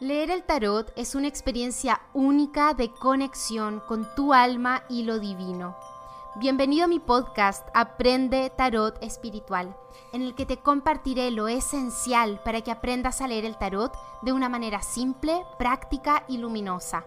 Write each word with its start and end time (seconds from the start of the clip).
Leer 0.00 0.30
el 0.30 0.44
tarot 0.44 0.90
es 0.96 1.14
una 1.14 1.28
experiencia 1.28 2.00
única 2.14 2.72
de 2.72 2.90
conexión 2.90 3.80
con 3.80 4.08
tu 4.14 4.32
alma 4.32 4.82
y 4.88 5.02
lo 5.02 5.18
divino. 5.18 5.76
Bienvenido 6.36 6.86
a 6.86 6.88
mi 6.88 6.98
podcast 6.98 7.68
Aprende 7.74 8.48
Tarot 8.48 8.96
Espiritual, 9.02 9.76
en 10.14 10.22
el 10.22 10.34
que 10.34 10.46
te 10.46 10.56
compartiré 10.56 11.30
lo 11.30 11.48
esencial 11.48 12.40
para 12.42 12.62
que 12.62 12.70
aprendas 12.70 13.20
a 13.20 13.28
leer 13.28 13.44
el 13.44 13.58
tarot 13.58 13.92
de 14.22 14.32
una 14.32 14.48
manera 14.48 14.80
simple, 14.80 15.44
práctica 15.58 16.24
y 16.28 16.38
luminosa. 16.38 17.04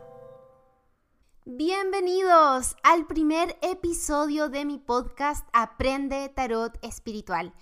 Bienvenidos 1.46 2.76
al 2.84 3.08
primer 3.08 3.58
episodio 3.64 4.50
de 4.50 4.66
mi 4.66 4.78
podcast 4.78 5.48
Aprende 5.52 6.30
Tarot 6.30 6.78
Espiritual. 6.84 7.56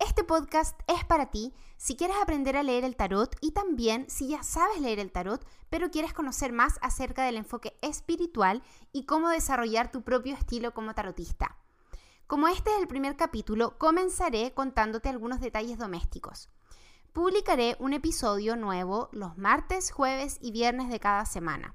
Este 0.00 0.22
podcast 0.22 0.78
es 0.86 1.04
para 1.04 1.26
ti 1.26 1.52
si 1.76 1.96
quieres 1.96 2.16
aprender 2.22 2.56
a 2.56 2.62
leer 2.62 2.84
el 2.84 2.94
tarot 2.94 3.34
y 3.40 3.50
también 3.50 4.08
si 4.08 4.28
ya 4.28 4.44
sabes 4.44 4.80
leer 4.80 5.00
el 5.00 5.10
tarot, 5.10 5.44
pero 5.70 5.90
quieres 5.90 6.12
conocer 6.12 6.52
más 6.52 6.78
acerca 6.82 7.24
del 7.24 7.36
enfoque 7.36 7.76
espiritual 7.82 8.62
y 8.92 9.06
cómo 9.06 9.28
desarrollar 9.28 9.90
tu 9.90 10.02
propio 10.02 10.34
estilo 10.34 10.72
como 10.72 10.94
tarotista. 10.94 11.56
Como 12.28 12.46
este 12.46 12.70
es 12.70 12.80
el 12.80 12.86
primer 12.86 13.16
capítulo, 13.16 13.76
comenzaré 13.76 14.54
contándote 14.54 15.08
algunos 15.08 15.40
detalles 15.40 15.78
domésticos. 15.78 16.48
Publicaré 17.12 17.76
un 17.80 17.92
episodio 17.92 18.54
nuevo 18.54 19.08
los 19.10 19.36
martes, 19.36 19.90
jueves 19.90 20.38
y 20.40 20.52
viernes 20.52 20.90
de 20.90 21.00
cada 21.00 21.24
semana. 21.26 21.74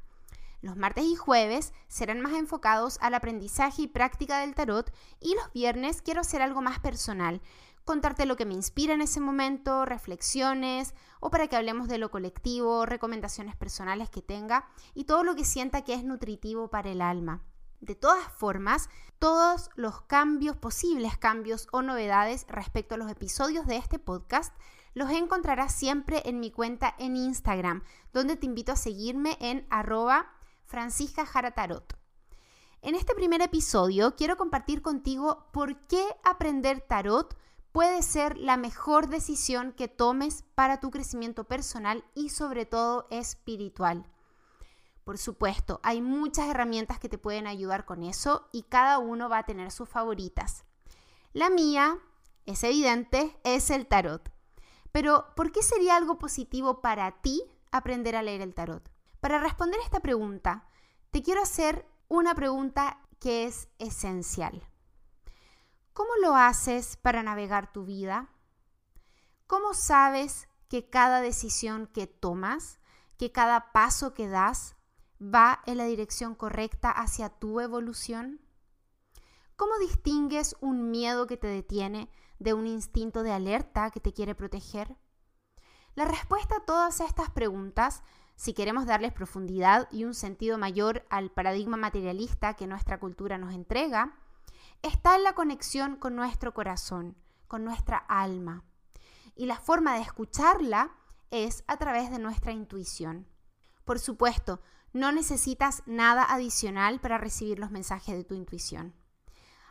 Los 0.62 0.78
martes 0.78 1.04
y 1.04 1.18
jueves 1.18 1.74
serán 1.90 2.22
más 2.22 2.32
enfocados 2.32 2.98
al 3.02 3.16
aprendizaje 3.16 3.82
y 3.82 3.88
práctica 3.88 4.40
del 4.40 4.56
tarot 4.56 4.94
y 5.20 5.36
los 5.36 5.52
viernes 5.52 6.02
quiero 6.02 6.22
hacer 6.22 6.42
algo 6.42 6.62
más 6.62 6.80
personal, 6.80 7.42
contarte 7.86 8.26
lo 8.26 8.36
que 8.36 8.46
me 8.46 8.54
inspira 8.54 8.94
en 8.94 9.02
ese 9.02 9.20
momento, 9.20 9.86
reflexiones 9.86 10.94
o 11.20 11.30
para 11.30 11.48
que 11.48 11.56
hablemos 11.56 11.88
de 11.88 11.98
lo 11.98 12.12
colectivo, 12.12 12.86
recomendaciones 12.86 13.56
personales 13.56 14.10
que 14.10 14.22
tenga 14.22 14.68
y 14.94 15.06
todo 15.06 15.24
lo 15.24 15.36
que 15.36 15.46
sienta 15.46 15.84
que 15.84 15.94
es 15.94 16.04
nutritivo 16.04 16.70
para 16.70 16.90
el 16.90 17.02
alma. 17.02 17.44
De 17.80 17.96
todas 17.96 18.26
formas, 18.32 18.90
todos 19.20 19.70
los 19.76 20.02
cambios, 20.04 20.56
posibles 20.56 21.18
cambios 21.18 21.68
o 21.72 21.82
novedades 21.82 22.46
respecto 22.48 22.96
a 22.96 22.98
los 22.98 23.12
episodios 23.12 23.68
de 23.68 23.76
este 23.76 24.00
podcast, 24.00 24.56
los 24.94 25.10
encontrarás 25.10 25.74
siempre 25.74 26.22
en 26.26 26.40
mi 26.40 26.52
cuenta 26.52 26.96
en 26.98 27.18
Instagram, 27.18 27.84
donde 28.14 28.38
te 28.38 28.46
invito 28.46 28.72
a 28.72 28.78
seguirme 28.78 29.38
en 29.42 29.68
arroba 29.70 30.32
Francisca. 30.66 31.26
En 32.82 32.96
este 32.96 33.16
primer 33.16 33.42
episodio 33.42 34.16
quiero 34.16 34.38
compartir 34.38 34.82
contigo 34.82 35.48
por 35.52 35.88
qué 35.88 36.06
aprender 36.24 36.82
tarot 36.82 37.36
puede 37.74 38.04
ser 38.04 38.38
la 38.38 38.56
mejor 38.56 39.08
decisión 39.08 39.74
que 39.74 39.88
tomes 39.88 40.46
para 40.56 40.80
tu 40.80 40.92
crecimiento 40.92 41.44
personal 41.44 42.06
y 42.14 42.30
sobre 42.30 42.66
todo 42.66 43.08
espiritual. 43.10 44.06
Por 45.04 45.18
supuesto, 45.18 45.82
hay 45.84 46.00
muchas 46.00 46.48
herramientas 46.48 47.00
que 47.00 47.10
te 47.10 47.18
pueden 47.18 47.48
ayudar 47.48 47.84
con 47.84 48.04
eso 48.04 48.48
y 48.54 48.64
cada 48.64 49.00
uno 49.00 49.28
va 49.28 49.40
a 49.40 49.46
tener 49.46 49.72
sus 49.72 49.90
favoritas. 49.90 50.66
La 51.34 51.50
mía, 51.50 51.98
es 52.46 52.64
evidente, 52.64 53.38
es 53.44 53.72
el 53.72 53.88
tarot. 53.88 54.32
Pero, 54.92 55.34
¿por 55.36 55.52
qué 55.52 55.64
sería 55.64 55.98
algo 55.98 56.20
positivo 56.20 56.80
para 56.80 57.22
ti 57.22 57.44
aprender 57.72 58.16
a 58.16 58.22
leer 58.22 58.42
el 58.42 58.54
tarot? 58.54 58.88
Para 59.20 59.40
responder 59.40 59.80
esta 59.84 60.00
pregunta, 60.00 60.70
te 61.10 61.24
quiero 61.24 61.42
hacer 61.42 61.88
una 62.08 62.36
pregunta 62.36 63.00
que 63.20 63.46
es 63.46 63.68
esencial. 63.80 64.64
¿Cómo 65.94 66.10
lo 66.24 66.36
haces 66.36 66.98
para 66.98 67.22
navegar 67.22 67.72
tu 67.72 67.86
vida? 67.86 68.30
¿Cómo 69.46 69.76
sabes 69.76 70.48
que 70.68 70.90
cada 70.90 71.22
decisión 71.22 71.86
que 71.86 72.08
tomas, 72.08 72.80
que 73.18 73.32
cada 73.32 73.72
paso 73.72 74.16
que 74.16 74.28
das, 74.28 74.76
va 75.22 75.62
en 75.68 75.78
la 75.78 75.86
dirección 75.86 76.34
correcta 76.34 76.90
hacia 76.90 77.30
tu 77.30 77.60
evolución? 77.60 78.42
¿Cómo 79.56 79.78
distingues 79.78 80.56
un 80.62 80.90
miedo 80.90 81.28
que 81.28 81.38
te 81.38 81.46
detiene 81.46 82.10
de 82.40 82.56
un 82.56 82.66
instinto 82.66 83.22
de 83.22 83.32
alerta 83.32 83.92
que 83.92 84.00
te 84.00 84.14
quiere 84.14 84.34
proteger? 84.34 84.98
La 85.94 86.06
respuesta 86.06 86.56
a 86.56 86.66
todas 86.66 87.02
estas 87.02 87.30
preguntas, 87.30 88.02
si 88.36 88.56
queremos 88.56 88.88
darles 88.88 89.14
profundidad 89.14 89.88
y 89.92 90.06
un 90.06 90.16
sentido 90.16 90.58
mayor 90.58 91.06
al 91.12 91.30
paradigma 91.30 91.78
materialista 91.78 92.56
que 92.56 92.66
nuestra 92.66 93.00
cultura 93.00 93.38
nos 93.38 93.54
entrega, 93.54 94.18
está 94.84 95.16
en 95.16 95.24
la 95.24 95.34
conexión 95.34 95.96
con 95.96 96.16
nuestro 96.16 96.54
corazón, 96.54 97.18
con 97.48 97.64
nuestra 97.64 97.98
alma. 97.98 98.64
Y 99.36 99.48
la 99.48 99.58
forma 99.58 99.96
de 99.96 100.02
escucharla 100.02 100.96
es 101.32 101.64
a 101.68 101.78
través 101.78 102.12
de 102.12 102.20
nuestra 102.20 102.52
intuición. 102.52 103.28
Por 103.86 103.98
supuesto, 103.98 104.62
no 104.92 105.12
necesitas 105.12 105.82
nada 105.88 106.24
adicional 106.24 107.00
para 107.00 107.18
recibir 107.18 107.58
los 107.58 107.72
mensajes 107.72 108.16
de 108.16 108.24
tu 108.24 108.36
intuición. 108.36 108.94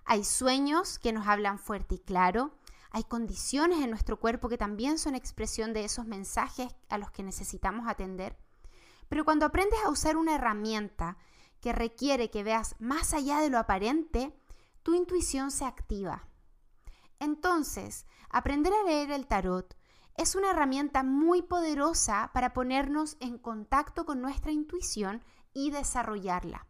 Hay 0.05 0.25
sueños 0.25 0.99
que 0.99 1.12
nos 1.12 1.28
hablan 1.28 1.61
fuerte 1.61 1.95
y 1.95 1.99
claro, 2.01 2.59
hay 2.91 3.05
condiciones 3.05 3.81
en 3.81 3.91
nuestro 3.91 4.19
cuerpo 4.19 4.49
que 4.49 4.59
también 4.59 4.99
son 4.99 5.15
expresión 5.15 5.72
de 5.72 5.84
esos 5.84 6.06
mensajes 6.06 6.75
a 6.89 6.99
los 6.99 7.11
que 7.11 7.22
necesitamos 7.22 7.87
atender. 7.87 8.37
Pero 9.09 9.25
cuando 9.25 9.47
aprendes 9.47 9.78
a 9.84 9.91
usar 9.91 10.17
una 10.17 10.34
herramienta 10.34 11.17
que 11.61 11.72
requiere 11.72 12.31
que 12.31 12.43
veas 12.43 12.75
más 12.81 13.15
allá 13.15 13.39
de 13.39 13.49
lo 13.49 13.59
aparente, 13.59 14.34
tu 14.82 14.94
intuición 14.94 15.50
se 15.50 15.65
activa. 15.65 16.28
Entonces, 17.19 18.06
aprender 18.31 18.72
a 18.72 18.84
leer 18.84 19.10
el 19.10 19.26
tarot 19.26 19.76
es 20.16 20.34
una 20.34 20.50
herramienta 20.50 21.03
muy 21.03 21.43
poderosa 21.43 22.31
para 22.34 22.53
ponernos 22.53 23.16
en 23.21 23.38
contacto 23.38 24.04
con 24.04 24.21
nuestra 24.21 24.53
intuición 24.53 25.22
y 25.54 25.71
desarrollarla. 25.71 26.66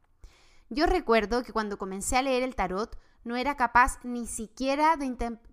Yo 0.69 0.87
recuerdo 0.87 1.43
que 1.43 1.53
cuando 1.53 1.79
comencé 1.79 2.17
a 2.17 2.23
leer 2.23 2.43
el 2.43 2.55
tarot 2.55 2.99
no 3.25 3.37
era 3.37 3.57
capaz 3.57 3.99
ni 4.05 4.27
siquiera 4.27 4.97
de, 4.97 5.05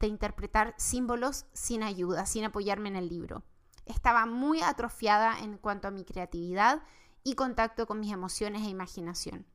interpretar 0.08 0.74
símbolos 0.78 1.46
sin 1.53 1.84
ayuda, 1.84 2.25
sin 2.25 2.46
apoyarme 2.46 2.90
en 2.90 2.96
el 2.96 3.09
libro. 3.09 3.44
Estaba 3.86 4.25
muy 4.25 4.62
atrofiada 4.62 5.40
en 5.40 5.58
cuanto 5.58 5.88
a 5.88 5.92
mi 5.92 6.03
creatividad 6.03 6.84
y 7.24 7.36
contacto 7.36 7.86
con 7.86 8.00
mis 8.00 8.12
emociones 8.12 8.64
e 8.64 8.69
imaginación. 8.69 9.46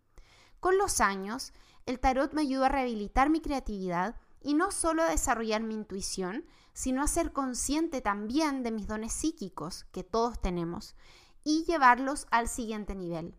Con 0.60 0.78
los 0.78 1.00
años, 1.00 1.52
el 1.86 2.00
tarot 2.00 2.32
me 2.32 2.42
ayudó 2.42 2.64
a 2.64 2.68
rehabilitar 2.68 3.30
mi 3.30 3.40
creatividad 3.40 4.16
y 4.40 4.54
no 4.54 4.70
solo 4.70 5.02
a 5.02 5.10
desarrollar 5.10 5.62
mi 5.62 5.74
intuición, 5.74 6.44
sino 6.72 7.02
a 7.02 7.08
ser 7.08 7.32
consciente 7.32 8.00
también 8.00 8.62
de 8.62 8.70
mis 8.70 8.86
dones 8.86 9.12
psíquicos 9.12 9.84
que 9.92 10.02
todos 10.02 10.40
tenemos 10.40 10.96
y 11.44 11.64
llevarlos 11.64 12.26
al 12.30 12.48
siguiente 12.48 12.94
nivel. 12.94 13.34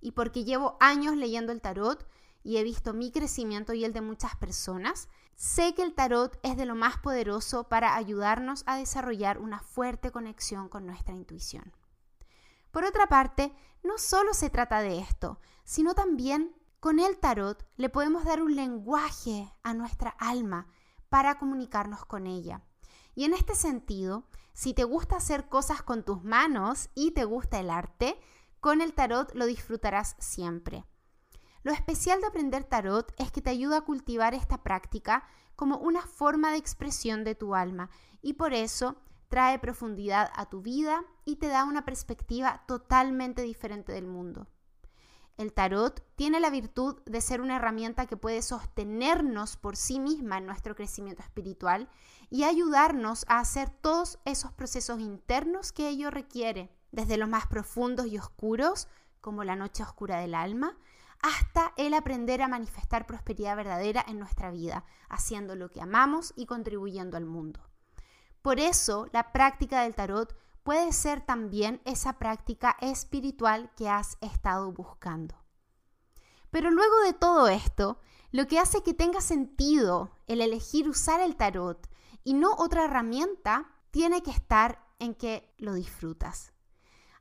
Y 0.00 0.12
porque 0.12 0.44
llevo 0.44 0.76
años 0.80 1.16
leyendo 1.16 1.52
el 1.52 1.60
tarot 1.60 2.06
y 2.42 2.56
he 2.56 2.64
visto 2.64 2.92
mi 2.92 3.12
crecimiento 3.12 3.72
y 3.72 3.84
el 3.84 3.92
de 3.92 4.00
muchas 4.00 4.34
personas, 4.36 5.08
sé 5.36 5.74
que 5.74 5.82
el 5.82 5.94
tarot 5.94 6.38
es 6.42 6.56
de 6.56 6.66
lo 6.66 6.74
más 6.74 6.98
poderoso 6.98 7.68
para 7.68 7.94
ayudarnos 7.94 8.64
a 8.66 8.76
desarrollar 8.76 9.38
una 9.38 9.60
fuerte 9.60 10.10
conexión 10.10 10.68
con 10.68 10.86
nuestra 10.86 11.14
intuición. 11.14 11.72
Por 12.72 12.84
otra 12.84 13.06
parte, 13.06 13.54
no 13.82 13.98
solo 13.98 14.34
se 14.34 14.50
trata 14.50 14.80
de 14.80 14.98
esto, 14.98 15.38
sino 15.62 15.94
también 15.94 16.54
con 16.82 16.98
el 16.98 17.16
tarot 17.18 17.64
le 17.76 17.88
podemos 17.90 18.24
dar 18.24 18.42
un 18.42 18.56
lenguaje 18.56 19.54
a 19.62 19.72
nuestra 19.72 20.10
alma 20.18 20.66
para 21.10 21.38
comunicarnos 21.38 22.04
con 22.04 22.26
ella. 22.26 22.64
Y 23.14 23.22
en 23.22 23.34
este 23.34 23.54
sentido, 23.54 24.24
si 24.52 24.74
te 24.74 24.82
gusta 24.82 25.18
hacer 25.18 25.48
cosas 25.48 25.80
con 25.84 26.02
tus 26.04 26.24
manos 26.24 26.90
y 26.96 27.12
te 27.12 27.22
gusta 27.22 27.60
el 27.60 27.70
arte, 27.70 28.18
con 28.58 28.80
el 28.80 28.94
tarot 28.94 29.32
lo 29.36 29.46
disfrutarás 29.46 30.16
siempre. 30.18 30.84
Lo 31.62 31.70
especial 31.70 32.20
de 32.20 32.26
aprender 32.26 32.64
tarot 32.64 33.14
es 33.16 33.30
que 33.30 33.42
te 33.42 33.50
ayuda 33.50 33.76
a 33.76 33.84
cultivar 33.84 34.34
esta 34.34 34.64
práctica 34.64 35.22
como 35.54 35.76
una 35.76 36.02
forma 36.02 36.50
de 36.50 36.58
expresión 36.58 37.22
de 37.22 37.36
tu 37.36 37.54
alma 37.54 37.90
y 38.22 38.32
por 38.32 38.54
eso 38.54 38.96
trae 39.28 39.60
profundidad 39.60 40.32
a 40.34 40.46
tu 40.46 40.62
vida 40.62 41.04
y 41.24 41.36
te 41.36 41.46
da 41.46 41.62
una 41.62 41.84
perspectiva 41.84 42.64
totalmente 42.66 43.42
diferente 43.42 43.92
del 43.92 44.08
mundo. 44.08 44.48
El 45.38 45.52
tarot 45.52 46.04
tiene 46.14 46.40
la 46.40 46.50
virtud 46.50 47.00
de 47.06 47.20
ser 47.20 47.40
una 47.40 47.56
herramienta 47.56 48.06
que 48.06 48.16
puede 48.16 48.42
sostenernos 48.42 49.56
por 49.56 49.76
sí 49.76 49.98
misma 49.98 50.38
en 50.38 50.46
nuestro 50.46 50.74
crecimiento 50.74 51.22
espiritual 51.22 51.88
y 52.30 52.44
ayudarnos 52.44 53.24
a 53.28 53.38
hacer 53.38 53.70
todos 53.70 54.18
esos 54.24 54.52
procesos 54.52 55.00
internos 55.00 55.72
que 55.72 55.88
ello 55.88 56.10
requiere, 56.10 56.70
desde 56.90 57.16
los 57.16 57.28
más 57.28 57.46
profundos 57.46 58.06
y 58.06 58.18
oscuros, 58.18 58.88
como 59.20 59.44
la 59.44 59.56
noche 59.56 59.82
oscura 59.82 60.18
del 60.18 60.34
alma, 60.34 60.76
hasta 61.22 61.72
el 61.76 61.94
aprender 61.94 62.42
a 62.42 62.48
manifestar 62.48 63.06
prosperidad 63.06 63.56
verdadera 63.56 64.04
en 64.06 64.18
nuestra 64.18 64.50
vida, 64.50 64.84
haciendo 65.08 65.54
lo 65.54 65.70
que 65.70 65.80
amamos 65.80 66.32
y 66.36 66.46
contribuyendo 66.46 67.16
al 67.16 67.24
mundo. 67.24 67.60
Por 68.42 68.58
eso, 68.58 69.06
la 69.12 69.32
práctica 69.32 69.82
del 69.82 69.94
tarot 69.94 70.36
puede 70.62 70.92
ser 70.92 71.20
también 71.20 71.80
esa 71.84 72.18
práctica 72.18 72.76
espiritual 72.80 73.70
que 73.76 73.88
has 73.88 74.16
estado 74.20 74.72
buscando. 74.72 75.34
Pero 76.50 76.70
luego 76.70 77.00
de 77.00 77.12
todo 77.12 77.48
esto, 77.48 77.98
lo 78.30 78.46
que 78.46 78.58
hace 78.58 78.82
que 78.82 78.94
tenga 78.94 79.20
sentido 79.20 80.10
el 80.26 80.40
elegir 80.40 80.88
usar 80.88 81.20
el 81.20 81.36
tarot 81.36 81.88
y 82.24 82.34
no 82.34 82.54
otra 82.56 82.84
herramienta, 82.84 83.70
tiene 83.90 84.22
que 84.22 84.30
estar 84.30 84.86
en 84.98 85.14
que 85.14 85.54
lo 85.58 85.74
disfrutas. 85.74 86.52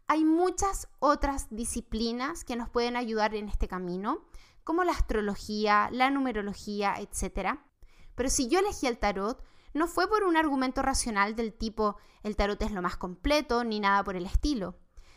Hay 0.07 0.25
muchas 0.25 0.87
otras 0.99 1.47
disciplinas 1.49 2.43
que 2.43 2.55
nos 2.55 2.69
pueden 2.69 2.95
ayudar 2.95 3.33
en 3.33 3.47
este 3.47 3.67
camino, 3.67 4.25
como 4.63 4.83
la 4.83 4.91
astrología, 4.91 5.89
la 5.91 6.11
numerología, 6.11 6.95
etc. 6.99 7.59
Pero 8.15 8.29
si 8.29 8.47
yo 8.47 8.59
elegí 8.59 8.87
el 8.87 8.99
tarot, 8.99 9.43
no 9.73 9.87
fue 9.87 10.07
por 10.07 10.23
un 10.23 10.37
argumento 10.37 10.81
racional 10.81 11.35
del 11.35 11.53
tipo 11.53 11.97
el 12.23 12.35
tarot 12.35 12.61
es 12.61 12.71
lo 12.71 12.81
más 12.81 12.97
completo 12.97 13.63
ni 13.63 13.79
nada 13.79 14.03
por 14.03 14.15
el 14.15 14.25
estilo, 14.25 14.75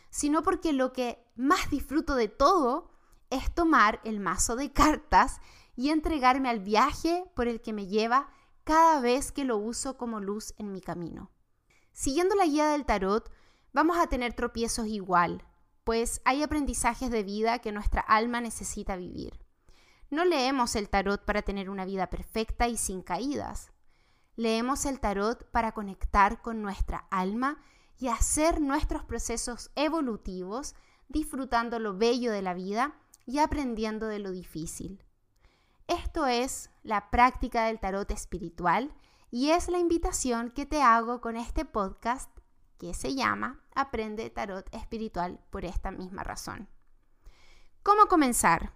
sino 0.09 0.43
porque 0.43 0.73
lo 0.73 0.93
que 0.93 1.23
más 1.35 1.69
disfruto 1.69 2.15
de 2.15 2.27
todo 2.27 2.91
es 3.29 3.53
tomar 3.53 3.99
el 4.03 4.19
mazo 4.19 4.55
de 4.55 4.71
cartas 4.71 5.39
y 5.75 5.89
entregarme 5.89 6.49
al 6.49 6.59
viaje 6.59 7.25
por 7.35 7.47
el 7.47 7.61
que 7.61 7.73
me 7.73 7.87
lleva 7.87 8.29
cada 8.63 8.99
vez 9.01 9.31
que 9.31 9.43
lo 9.43 9.57
uso 9.57 9.97
como 9.97 10.19
luz 10.19 10.53
en 10.57 10.71
mi 10.71 10.81
camino. 10.81 11.31
Siguiendo 11.91 12.35
la 12.35 12.45
guía 12.45 12.67
del 12.69 12.85
tarot, 12.85 13.31
vamos 13.73 13.97
a 13.97 14.07
tener 14.07 14.33
tropiezos 14.33 14.87
igual, 14.87 15.45
pues 15.83 16.21
hay 16.25 16.41
aprendizajes 16.43 17.11
de 17.11 17.23
vida 17.23 17.59
que 17.59 17.71
nuestra 17.71 18.01
alma 18.01 18.41
necesita 18.41 18.95
vivir. 18.95 19.39
No 20.09 20.25
leemos 20.25 20.75
el 20.75 20.89
tarot 20.89 21.23
para 21.25 21.41
tener 21.41 21.69
una 21.69 21.85
vida 21.85 22.09
perfecta 22.09 22.67
y 22.67 22.77
sin 22.77 23.01
caídas. 23.01 23.71
Leemos 24.35 24.85
el 24.85 24.99
tarot 24.99 25.49
para 25.51 25.71
conectar 25.71 26.41
con 26.41 26.61
nuestra 26.61 27.07
alma 27.09 27.57
y 27.97 28.09
hacer 28.09 28.59
nuestros 28.59 29.03
procesos 29.03 29.71
evolutivos, 29.75 30.75
disfrutando 31.07 31.79
lo 31.79 31.97
bello 31.97 32.31
de 32.31 32.41
la 32.41 32.53
vida 32.53 32.95
y 33.25 33.39
aprendiendo 33.39 34.07
de 34.07 34.19
lo 34.19 34.31
difícil. 34.31 35.03
Esto 35.87 36.27
es 36.27 36.71
la 36.83 37.09
práctica 37.11 37.65
del 37.65 37.79
tarot 37.79 38.09
espiritual 38.11 38.93
y 39.31 39.51
es 39.51 39.69
la 39.69 39.79
invitación 39.79 40.51
que 40.51 40.65
te 40.65 40.81
hago 40.81 41.21
con 41.21 41.37
este 41.37 41.65
podcast 41.65 42.29
que 42.77 42.93
se 42.93 43.15
llama 43.15 43.61
Aprende 43.73 44.29
Tarot 44.29 44.73
Espiritual 44.73 45.39
por 45.49 45.65
esta 45.65 45.91
misma 45.91 46.23
razón. 46.23 46.67
¿Cómo 47.83 48.07
comenzar? 48.07 48.73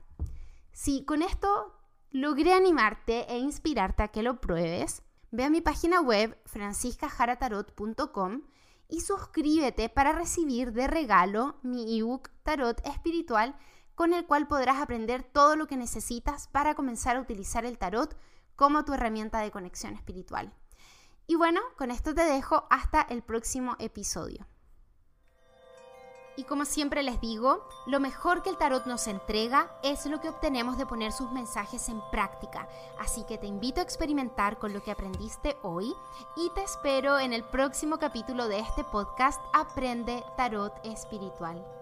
Si 0.72 1.04
con 1.04 1.22
esto 1.22 1.76
logré 2.12 2.54
animarte 2.54 3.32
e 3.32 3.38
inspirarte 3.40 4.04
a 4.04 4.08
que 4.10 4.24
lo 4.24 4.40
pruebes, 4.40 5.04
ve 5.32 5.44
a 5.44 5.50
mi 5.50 5.62
página 5.62 6.02
web 6.02 6.38
franciscajaratarot.com 6.46 8.42
y 8.88 9.02
suscríbete 9.02 9.90
para 9.90 10.12
recibir 10.12 10.74
de 10.74 10.88
regalo 10.88 11.58
mi 11.62 12.00
ebook 12.00 12.30
Tarot 12.44 12.80
Espiritual 12.86 13.56
con 13.96 14.14
el 14.14 14.26
cual 14.26 14.48
podrás 14.48 14.82
aprender 14.82 15.24
todo 15.24 15.56
lo 15.56 15.68
que 15.68 15.78
necesitas 15.78 16.48
para 16.48 16.74
comenzar 16.74 17.18
a 17.18 17.22
utilizar 17.22 17.66
el 17.66 17.78
tarot 17.78 18.18
como 18.56 18.86
tu 18.86 18.94
herramienta 18.94 19.40
de 19.40 19.52
conexión 19.52 19.94
espiritual. 19.94 20.54
Y 21.28 21.36
bueno, 21.36 21.62
con 21.78 21.92
esto 21.92 22.16
te 22.16 22.24
dejo 22.24 22.66
hasta 22.70 23.02
el 23.02 23.22
próximo 23.22 23.76
episodio. 23.78 24.48
Y 26.40 26.46
como 26.46 26.64
siempre 26.64 27.04
les 27.04 27.20
digo, 27.20 27.68
lo 27.86 28.00
mejor 28.00 28.42
que 28.42 28.50
el 28.50 28.56
tarot 28.56 28.86
nos 28.86 29.08
entrega 29.08 29.70
es 29.84 30.06
lo 30.06 30.22
que 30.22 30.30
obtenemos 30.30 30.78
de 30.78 30.86
poner 30.86 31.12
sus 31.12 31.30
mensajes 31.34 31.90
en 31.90 32.02
práctica. 32.12 32.66
Así 32.98 33.26
que 33.26 33.38
te 33.38 33.46
invito 33.46 33.82
a 33.82 33.84
experimentar 33.84 34.58
con 34.58 34.72
lo 34.72 34.82
que 34.82 34.92
aprendiste 34.92 35.58
hoy 35.64 35.94
y 36.38 36.50
te 36.52 36.64
espero 36.64 37.20
en 37.20 37.34
el 37.34 37.44
próximo 37.44 37.98
capítulo 37.98 38.48
de 38.48 38.60
este 38.60 38.86
podcast 38.86 39.44
Aprende 39.52 40.24
Tarot 40.38 40.72
Espiritual. 40.86 41.79